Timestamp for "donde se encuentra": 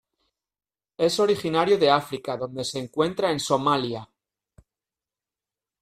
2.35-3.29